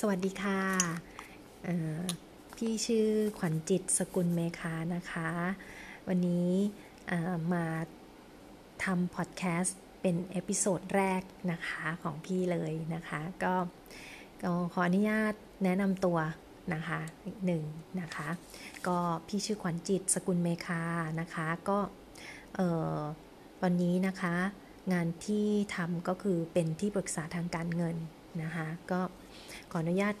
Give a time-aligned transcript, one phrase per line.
[0.00, 0.60] สวัสดีค่ะ
[2.56, 3.08] พี่ชื่อ
[3.38, 5.28] ขวัญจิตสกุลเมคานะคะ
[6.08, 6.50] วันนี้
[7.52, 7.66] มา
[8.84, 11.22] ทำพอดแคสต์เป็น episode แรก
[11.52, 13.54] นะคะของพี่เลยนะคะ ก็
[14.42, 16.18] ก็ขออนุญาตแนะนำตัว
[16.74, 17.62] นะคะอีกหนึ่ง
[18.00, 18.28] นะคะ
[18.86, 20.82] ก็พี่ชื่อขวัญจิตสกุลเมคา
[21.20, 21.78] นะคะ ก็
[23.62, 24.34] วันนี้นะคะ
[24.92, 27.96] งานที่ทำก็คือเป็นที่ปรึกษาทางการเงิน
[28.42, 29.00] นะคะ ก็
[29.70, 30.14] ขออนุญาต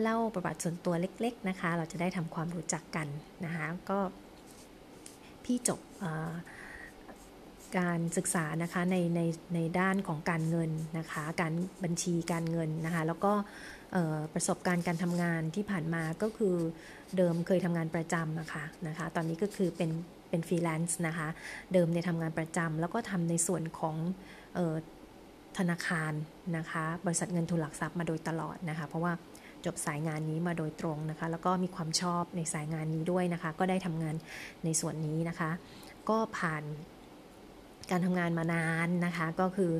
[0.00, 3.08] เล่าประวัติส่วนตัวเล็ก ๆนะคะ เราจะได้ทำความรู้จักกัน
[3.44, 3.98] นะคะก็
[5.44, 5.80] พี่จบ
[7.78, 9.20] การศึกษานะคะในใน
[9.54, 11.52] ในด้านของการเงินนะคะการ
[11.84, 13.32] บัญชีการเงินนะคะแล้วก็
[14.34, 16.56] ประสบการณ์การทำงานที่ผ่านมาก็คือ
[17.16, 19.90] เดิมเคยทำงานประจำนะคะนะคะตอนนี้ก็คือเป็น
[20.28, 21.28] เป็นฟรีแลนซ์นะคะ
[21.72, 23.96] เดิมเนี่ยทำงานประจำแล้วก็ทำในส่วนของ
[25.58, 26.12] ธนาคาร
[26.56, 29.12] นะคะ บริษัทเงินทุนหลักทรัพย์มาโดยตลอดนะคะ เพราะว่า
[29.64, 34.14] จบสายงานนี้มาโดยตรงนะคะ แล้วก็มีความชอบในสายงานนี้ด้วยนะคะ ก็ได้ทำงาน
[34.64, 35.50] ในส่วนนี้นะคะ
[36.08, 36.62] ก็ผ่าน
[37.90, 39.72] การทำงานมานานนะคะ ก็คือ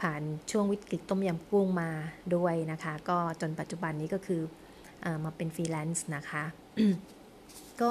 [0.00, 1.90] ผ่านช่วงวิกฤตต้มยำกุ้งมา
[2.34, 4.40] ด้วยนะคะ ก็จนปัจจุบันนี้ก็คือ
[5.04, 6.44] ออกมาเป็นฟรีแลนซ์นะคะ
[7.80, 7.90] ก็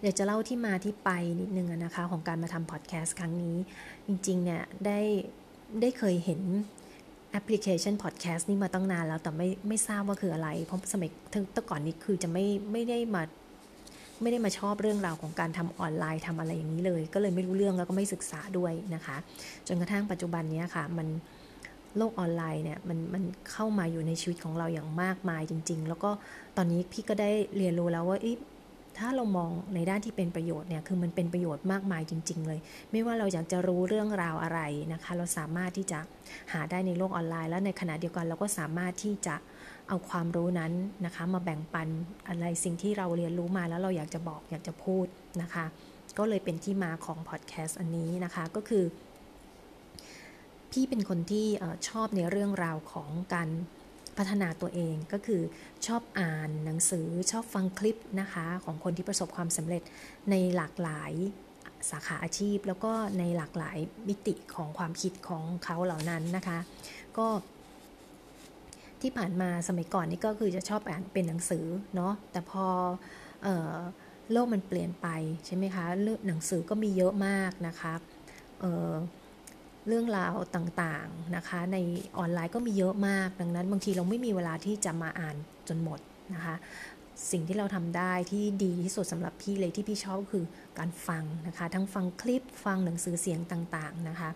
[0.00, 3.56] เดี๋ยวจะเล่าที่มาที่ไปนิดนึงนะคะ ของการมาทำพอดแคสต์ครั้งนี้
[4.06, 5.00] จริงๆเนี่ยได้
[5.80, 6.40] ได้เคยเห็น
[7.30, 13.22] แอปพลิเคชันพอดแคสต์นี่มาตั้งนานแล้วแต่ไม่ไม่ทราบว่าคืออะไร เพราะสมัยตั้งก่อนนี้คือจะไม่ไม่ได้มา
[14.22, 19.16] ไม่ได้มาชอบเรื่องราวของการทำออนไลน์ทำอะไรอย่างนี้เลย ก็เลยไม่รู้เรื่องแล้วก็ไม่ศึกษาด้วยนะคะ
[19.66, 21.08] จนกระทั่งปัจจุบันนี้ค่ะ มัน
[21.96, 26.10] โลกออนไลน์เนี่ยมันมันเข้ามาอยู่ในชีวิตของเราอย่างมากมายจริง ๆ แล้วก็
[26.56, 28.18] ตอนนี้พี่ก็ได้เรียนรู้แล้วว่า
[28.98, 34.60] ถ้าเรามองในด้านที่เป็นประโยชน์เนี่ยคือมันเป็นประโยชน์มากมายจริง ๆ เลย ไม่ว่าเราอยากจะรู้เรื่องราวอะไร
[34.92, 35.98] นะคะ เราสามารถที่จะ
[36.52, 39.34] หาได้ในโลกออนไลน์ แล้วในขณะเดียวกันเราก็สามารถที่จะ
[39.88, 40.72] เอาความรู้นั้น
[41.04, 41.88] นะคะ มาแบ่งปัน
[42.28, 45.06] อะไรสิ่งที่เราเรียนรู้มาแล้วเราอยากจะบอกอยากจะพูด
[45.42, 45.64] นะคะ
[46.18, 48.84] ก็เลยเป็นที่มาของพอดแคสต์อันนี้นะคะก็คือ
[50.72, 51.46] พี่เป็นคนที่
[51.88, 53.48] ชอบในเรื่องราวของการ
[54.18, 55.42] พัฒนาตัวเองก็คือ
[55.86, 59.82] ชอบอ่านหนังสือชอบฟังคลิปนะคะของคนที่ประสบความสำเร็จ
[60.30, 61.12] ในหลากหลาย
[61.90, 63.78] สาขาอาชีพ แล้วก็ในหลากหลาย
[64.08, 66.58] มิติของความคิดของเขาเหล่านั้นนะคะ
[67.18, 67.26] ก็
[69.00, 72.66] ที่ผ่านมาสมัยก่อนนี่ก็คือจะชอบอ่านเป็นหนังสือเนาะแต่พอ
[73.46, 73.76] ออ
[74.32, 75.08] โลกมันเปลี่ยนไป
[75.46, 75.84] ใช่ไหมคะ
[76.26, 77.94] หนังสือก็มีเยอะมากนะคะ
[79.88, 81.76] เรื่องราวต่างๆนะคะ ใน
[82.18, 85.36] ออนไลน์ก็มีเยอะมาก ดังนั้นบางทีเราไม่มีเวลาที่จะมาอ่าน
[85.68, 85.98] จนหมด
[86.34, 86.54] นะคะ
[87.30, 90.44] สิ่งที่เราทำได้ที่ดีที่สุดสำหรับพี่เลยที่พี่ชอบคือ
[90.78, 94.30] การฟังนะคะ ทั้งฟังคลิปฟังหนังสือเสียงต่างๆนะคะ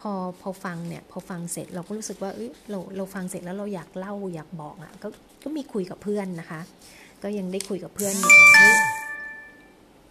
[0.00, 5.08] พอพอฟังเนี่ยพอฟังเสร็จเราก็รู้สึกว่าเอ้ยเราเราฟังเสร็จแล้วเราอยากเล่าอยากบอกอะ่ะก็
[5.44, 6.60] ก็มีคุยกับเพื่อนนะคะ
[7.22, 8.30] ก็ยังได้คุยกับเพื่อนอย่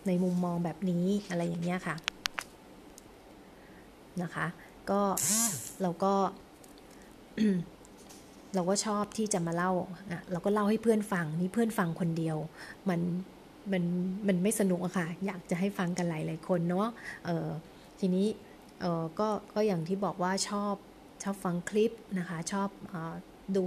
[0.07, 1.95] ในมุมมองแบบนี้อะไรอย่างเงี้ยค่ะ
[4.23, 4.47] นะคะ
[4.89, 5.01] ก็
[5.81, 6.13] เราก็
[8.55, 12.37] เราก็ชอบที่จะมาเล่าอะเราก็เล่าให้เพื่อนฟังนี่เพื่อนฟังคนเดียว
[12.89, 13.01] มัน
[13.71, 13.83] มัน
[14.27, 16.87] มันไม่สนุกอะค่ะ อยากจะให้ฟังกันหลายหลายคนเนาะ
[17.25, 17.47] เออ
[17.99, 18.27] ทีนี้
[18.81, 20.75] เออก็ก็อย่างที่บอกว่าชอบ
[21.23, 22.95] ชอบฟังคลิปนะคะ ชอบอ
[23.57, 23.65] ดู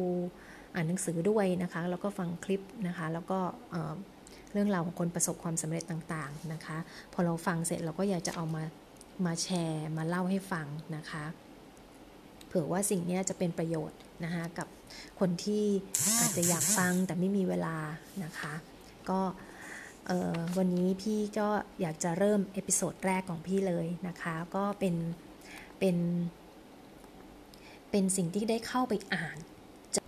[0.74, 3.38] อ่านหนังสือด้วยนะคะ แล้วก็ฟังคลิปนะคะ แล้วก็
[4.52, 6.76] เรื่องราวของคนประสบความสำเร็จต่างๆนะคะ
[7.12, 8.62] พอเราฟังเสร็จเราก็อยากจะเอามา
[9.26, 10.66] มาแชร์มาเล่าให้ฟัง
[10.96, 11.24] นะคะ
[12.46, 14.68] เผื่อว่าสิ่งนี้จะเป็นประโยชน์นะคะกับ
[15.20, 15.64] คนที่
[16.20, 17.76] อาจจะอยากฟังแต่ไม่มีเวลา
[18.24, 18.52] นะคะ
[19.10, 19.20] ก็
[20.58, 21.48] วันนี้พี่ก็
[21.80, 24.94] อยากจะเริ่ม episode แรกของพี่เลยนะคะ ก็เป็น
[25.78, 25.96] เป็น
[27.90, 29.36] เป็นสิ่งที่ได้เข้าไปอ่าน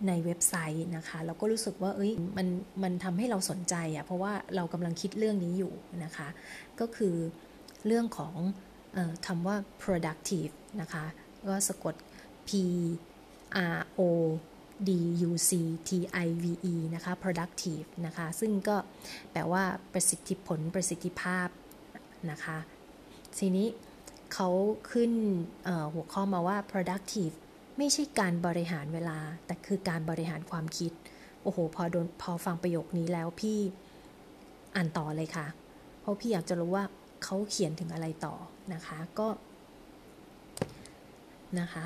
[0.09, 2.49] ในเว็บไซต์นะคะแล้วก็รู้สึกว่าเอ้ยมัน
[2.83, 5.73] มันทำให้เราสนใจอะ่ะเพราะว่าเรากำลังคิดเรื่องนี้อยู่
[6.05, 6.29] นะคะ
[6.81, 7.15] ก็คือ
[7.87, 8.35] เรื่องของ
[9.27, 11.05] คำว่า productive นะคะ
[11.49, 11.95] ก็สะกด
[12.49, 12.51] p
[13.77, 14.01] r o
[14.89, 14.91] d
[15.29, 15.51] u c
[15.89, 15.91] t
[16.27, 18.77] i v e นะคะ productive นะคะ ซึ่งก็
[19.33, 21.49] แปลว่าประสิทธิผลประสิทธิภาพ
[22.31, 22.59] นะคะ
[23.39, 23.69] ทีนี้
[24.35, 24.49] เขา
[24.93, 25.13] ขึ้น
[25.95, 27.35] หัวข้อมาว่า productive
[27.79, 30.93] ไม่ใช่การบริหารเวลา แต่คือการบริหารความคิด
[31.43, 33.59] โอ้โห พอโดนพอฟังประโยคนี้แล้วพี่
[34.75, 35.47] อ่านต่อเลยค่ะ
[36.01, 36.85] เพราะพี่อยากจะรู้ว่า
[37.25, 38.35] เขาเขียนถึงอะไรต่อ
[38.75, 39.29] นะคะก็
[41.61, 41.85] นะคะ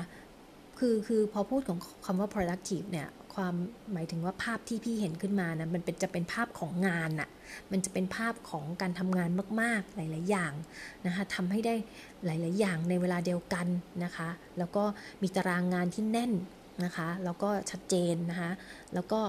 [0.79, 3.55] คือคือพอพูดของคำว่า productive เนี่ยความ
[3.93, 7.29] หมายถึงว่าภาพที่พี่เห็นขึ้นมานะมันเป็นจะเป็นภาพของงานอะ
[7.71, 9.29] มันจะเป็นภาพของการทำงาน
[9.61, 10.53] มาก ๆ หลาย ๆ อย่าง
[11.05, 11.75] นะคะทำให้ได้
[12.25, 13.67] หลาย ๆ อย่างในเวลาเดียวกัน
[14.03, 14.83] นะคะ แล้วก็
[15.21, 16.31] มีตารางงานที่แน่น
[16.83, 18.51] นะคะ แล้วก็ชัดเจนนะคะ
[18.93, 19.19] แล้วก็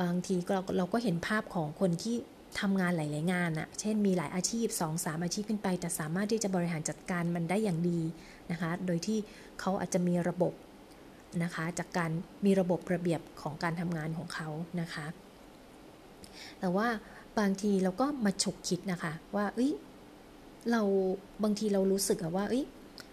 [0.00, 2.16] บางทีเราเราก็เห็นภาพของคนที่
[2.60, 4.66] ทำงานหลาย ๆ งานอะเช่นมีหลายอาชีพ
[4.96, 8.00] 2-3 อาชีพขึ้นไป แต่สามารถที่จะบริหารจัดการมันได้อย่างดี
[8.50, 9.18] นะคะ โดยที่
[9.60, 10.52] เขาอาจจะมีระบบ
[11.42, 12.10] นะคะ จากการ
[12.44, 14.48] มีระบบระเบียบของการทำงานของเขา
[14.80, 15.06] นะคะ
[16.60, 16.88] แต่ว่า
[17.38, 19.72] บางทีเราก็มาฉกคิดนะคะ ว่าเอ้ย
[20.70, 20.82] เรา
[21.42, 22.64] บางทีเรารู้สึกอะว่าเอ้ย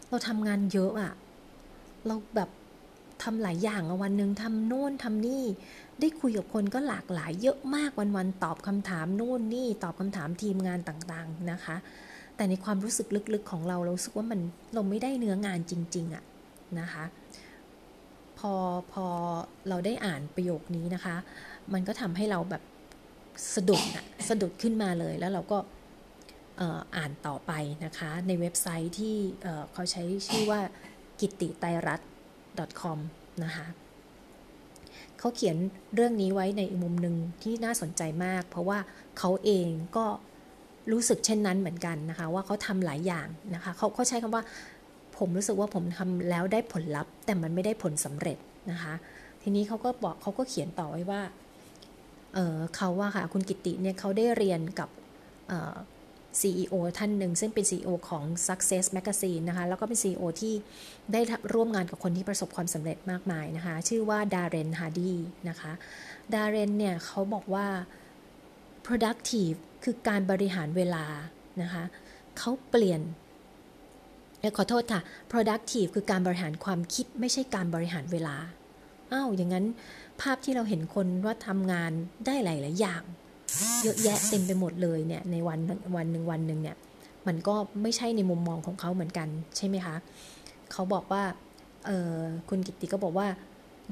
[0.10, 1.14] เราทำงานเยอะอะ
[2.08, 2.50] เราแบบ
[3.24, 5.44] ทำหลายอย่างวันหนึ่งทำโน่นทำนี่
[6.02, 11.76] ได้คุยกับคนก็หลากหลายเยอะมากวันๆตอบคำถามโน่นนี่ตอบคำถามทีมงานต่างๆนะคะ
[12.36, 14.40] แต่ในความรู้สึกลึกๆของเราเราสึกว่ามัน
[14.74, 16.24] เราไม่ได้เนื้องานจริงๆอะ
[16.80, 17.04] นะคะ
[18.40, 18.54] พอ
[18.92, 19.06] พอ
[19.70, 21.16] เราได้อ่านประโยคนี้นะคะ
[21.74, 22.64] มันก็ทำให้เราแบบ
[23.56, 25.58] สะดุดนะสะดุดขึ้นมาเลยแล้วเราก็
[26.98, 27.52] อ่านต่อไป
[27.86, 29.16] นะคะ ในเว็บไซต์ที่
[29.74, 30.60] เขาใช้ชื่อว่า
[31.20, 32.02] กิติไตรัต
[32.82, 33.00] com
[33.44, 33.66] นะคะ
[35.22, 35.58] เขาเขียน
[35.96, 38.80] เรื่องนี้ไว้ในอีกมุมหนึ่งที่น่าสนใจมาก เพราะว่า
[39.20, 40.06] เขาเองก็
[40.92, 44.44] รู้สึกเช่นนั้นเหมือนกันนะคะ ว่าเขาทำหลายอย่างนะคะเขาเขาใช้คำว่า
[45.18, 48.38] ผมรู้สึกว่าผมทำแล้วได้ผลลัพธ์ แต่มันไม่ได้ผลสำเร็จ
[48.72, 48.94] นะคะ
[49.42, 51.22] ทีนี้เขาก็บอกเขาก็เขียนต่อไว้ว่า
[52.34, 54.90] เเขาว่าค่ะคุณกิติเนี่ยเขาได้เรียนกับ
[56.40, 60.54] CEO ท่านหนึ่งซึ่งเป็น CEO ของ Success Magazine นะคะ แล้วก็เป็น CEO ที่
[61.14, 61.22] ได้
[61.54, 65.14] ร่วมงานกับคนที่ประสบความสำเร็จมากมายนะคะ ชื่อว่าดาร์เรนฮาร์ดี
[65.50, 65.72] นะคะ
[66.34, 67.68] ดาร์เรนเนี่ยเขาบอกว่า
[68.86, 71.06] productive คือการบริหารเวลา
[71.62, 71.84] นะคะ
[72.38, 73.02] เขาเปลี่ยน
[74.58, 75.02] ขอโทษค่ะ
[75.32, 78.36] productive คือการบริหารความคิดไม่ใช่การบริหารเวลา
[79.12, 79.66] อ้าวอย่างนั้น
[80.22, 81.92] ภาพที่เราเห็นคนว่าทำงาน
[82.26, 83.04] ได้หลาย ๆ อย่าง
[83.84, 85.60] เยอะแยะเต็มไปหมดเลยเนี่ยในวัน
[85.96, 86.78] วันหนึ่งวันหนึ่งเนี่ย
[87.28, 89.28] มันก็ไม่ใช่ในมุมมองของเขาเหมือนกัน
[89.58, 89.96] ใช่ไหมคะ
[90.72, 91.24] เขาบอกว่า
[92.50, 93.28] คุณกิติก็บอกว่า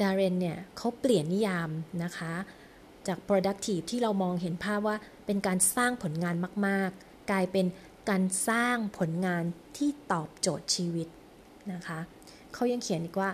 [0.01, 1.69] ดาร์เรนเนี่ยเขาเปลี่ยนนิยาม
[2.03, 2.33] นะคะ
[3.07, 4.95] จาก productive ที่เรามองเห็นภาพว่า
[5.25, 6.35] เป็นการสร้างผลงาน
[6.67, 7.65] มากๆ กลายเป็น
[8.09, 9.43] การสร้างผลงาน
[9.77, 11.07] ที่ตอบโจทย์ชีวิต
[11.73, 11.99] นะคะ
[12.53, 13.29] เขายังเขียนอีกว่า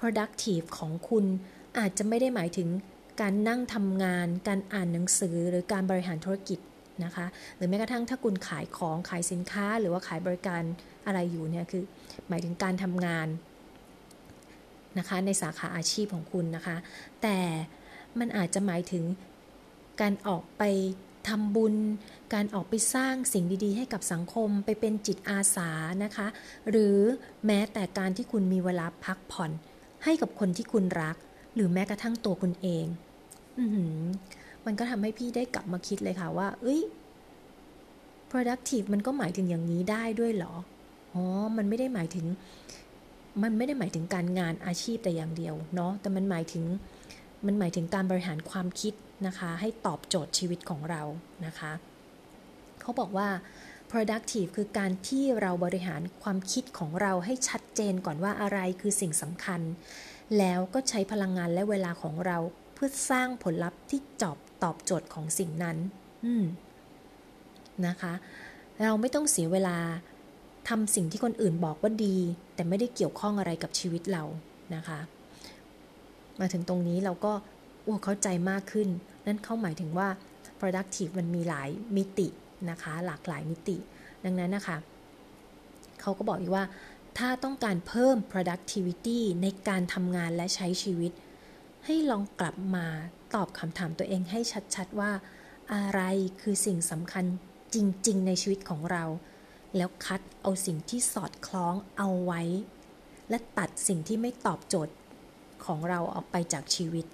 [0.00, 1.24] productive ของคุณ
[1.78, 2.68] อาจจะไม่ได้หมายถึง
[3.20, 6.58] การนั่งทำงาน การอ่านหนังสือหรือการบริหารธุรกิจ
[7.04, 7.26] นะคะ
[7.56, 10.62] หรือแม้กระทั่งถ้าคุณขายของขายสินค้า หรือว่าขายบริการ
[11.06, 11.82] อะไรอยู่เนี่ยคือ
[12.28, 13.28] หมายถึงการทำงาน
[14.98, 16.76] นะคะในสาขาอาชีพของคุณนะคะ
[17.22, 17.38] แต่
[18.18, 19.04] มันอาจจะหมายถึง
[20.00, 20.62] การออกไป
[21.28, 21.74] ทำบุญ
[22.34, 25.70] การออกไปสร้างสิ่งดีๆ ให้กับสังคมไปเป็นจิตอาสา
[26.04, 26.26] นะคะ
[26.70, 26.96] หรือ
[27.46, 29.50] แม้แต่การที่คุณมีเวลาพักผ่อน
[30.04, 31.16] ให้กับคนที่คุณรัก
[31.54, 32.86] หรือแม้กระทั่งตัวคุณเอง
[34.66, 36.80] มันก็ทำให้พี่ได้กลับมาคิดเลยค่ะว่า เอ้ย
[38.30, 40.54] productive มันก็หมายถึงอย่างนี้ได้ด้วยเหรอ
[41.14, 41.24] อ๋อ
[41.56, 42.26] มันไม่ได้หมายถึง
[43.42, 46.64] มันไม่ได้หมายถึงการงานอาชีพแต่อย่างเดียวเนาะ แต่มันหมายถึง
[47.46, 48.94] มันหมายถึงการบริหารความคิด
[49.26, 51.02] นะคะ ให้ตอบโจทย์ชีวิตของเรา
[51.46, 51.72] นะคะ
[52.80, 53.28] เขาบอกว่า
[53.90, 59.60] productive คือการที่เราบริหารความคิดของเราให้ชัดเจนก่อนว่าอะไรคือสิ่งสำคัญ
[60.38, 62.38] แล้วก็ใช้พลังงานและเวลาของเรา
[62.82, 65.76] พื่อสร้างผลลัพธ์ที่จอบตอบโจทย์ของสิ่งนั้น
[67.86, 68.12] นะคะ
[68.82, 69.78] เราไม่ต้องเสียเวลา
[70.68, 72.16] ทำสิ่งที่คนอื่นบอกว่าดี
[72.54, 74.24] แต่ไม่ได้เกี่ยวข้องอะไรกับชีวิตเรา
[74.74, 75.00] นะคะ
[76.40, 77.32] มาถึงตรงนี้เราก็
[77.82, 78.88] โอ้เข้าใจมากขึ้น
[79.26, 80.08] นั่นเข้าหมายถึงว่า
[80.60, 82.28] productive มันมีหลายมิติ
[82.70, 83.76] นะคะ หลากหลายมิติ
[84.24, 84.76] ดังนั้นนะคะ
[86.00, 86.64] เขาก็บอกอีกว่า
[87.18, 91.12] ถ้าต้องการเพิ่ม productivity ในการทำงานและใช้ชีวิต
[91.84, 92.86] ให้ลองกลับมา
[93.34, 94.40] ตอบคำถามตัวเองให้
[94.74, 95.12] ชัดๆว่า
[95.74, 96.00] อะไร
[96.40, 97.24] คือสิ่งสำคัญ
[97.74, 99.04] จริงๆ ในชีวิตของเรา
[99.76, 102.42] แล้วคัดเอาสิ่งที่สอดคล้องเอาไว้
[103.28, 104.94] และตัดสิ่งที่ไม่ตอบโจทย์
[105.64, 107.06] ของเราออกไปจากชีวิต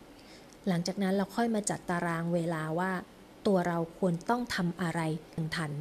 [0.69, 2.93] หลังจากนั้นเราค่อยมาจัดตารางเวลาว่า
[3.47, 5.01] ตัวเราควรต้องทำอะไร
[5.57, 5.73] ทัน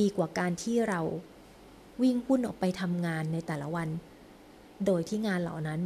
[0.00, 1.00] ดีกว่าการที่เรา
[2.02, 3.88] วิ่งพุ่นออกไปทำงานในแต่ละวัน
[4.86, 5.80] โดยที่งานเหล่านั้น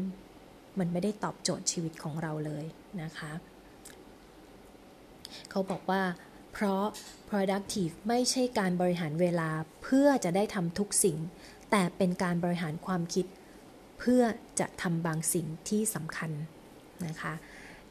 [0.81, 2.65] มันไม่ได้ตอบโจทย์ชีวิตของเราเลย
[3.03, 3.33] นะคะ
[5.51, 6.03] เขาบอกว่า
[6.53, 6.85] เพราะ
[7.31, 9.51] productive ไม่ใช่การบริหารเวลา
[9.83, 11.19] เพื่อจะได้ทำทุกสิ่ง
[11.71, 13.27] แต่เป็นการบริหารความคิด
[13.99, 14.23] เพื่อ
[14.61, 16.31] จะทำบางสิ่งที่สำคัญ
[17.07, 17.35] นะคะ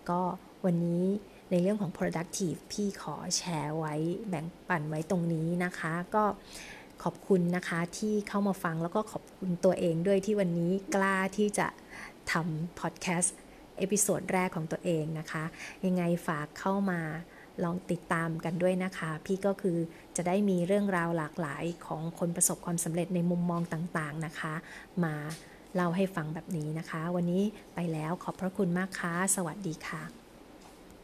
[0.10, 0.22] ก็
[0.65, 1.03] วันนี้
[1.51, 3.96] ในเรื่องของ productive พี่ขอแชร์ไว้
[4.29, 6.24] แบ่งปันไว้ตรงนี้นะคะ ก็
[7.03, 11.67] ขอบคุณนะคะที่เข้ามาฟังแล้วก็ขอบคุณตัวเองด้วยที่วันนี้กล้าที่จะ
[12.31, 13.36] ทำพอดแคสต์
[13.77, 15.43] episode แรกของตัวเองนะคะ
[15.86, 17.01] ยังไงฝากเข้ามา
[17.63, 19.77] ลองติดตามกันด้วยนะคะ พี่ก็คือ
[20.15, 24.53] จะได้มีเรื่องราวหลากหลายของคนประสบความสำเร็จในมุมมองต่างๆนะคะ
[25.03, 25.15] มา
[25.75, 27.43] เล่าให้ฟังแบบนี้นะคะ วันนี้
[27.75, 30.19] ไปแล้วขอบพระคุณมากค่ะ สวัสดีค่ะ